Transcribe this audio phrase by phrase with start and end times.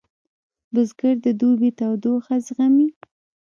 [0.73, 2.87] بزګر د دوبي تودوخه زغمي